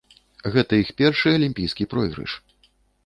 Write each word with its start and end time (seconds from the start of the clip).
Гэта 0.53 0.79
іх 0.83 0.89
першы 1.01 1.33
алімпійскі 1.37 1.87
пройгрыш. 1.93 2.31